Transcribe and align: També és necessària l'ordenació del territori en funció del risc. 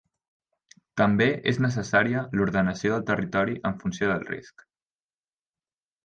També 1.01 1.25
és 1.51 1.59
necessària 1.65 2.23
l'ordenació 2.39 2.95
del 2.95 3.05
territori 3.13 3.53
en 3.71 3.77
funció 3.83 4.09
del 4.13 4.25
risc. 4.35 4.65